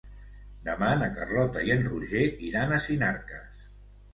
Demà 0.69 0.87
na 1.01 1.09
Carlota 1.17 1.63
i 1.67 1.73
en 1.75 1.85
Roger 1.91 2.25
iran 2.49 2.75
a 2.75 2.81
Sinarques. 2.87 3.71